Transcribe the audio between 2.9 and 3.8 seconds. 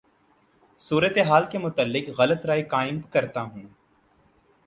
کرتا ہوں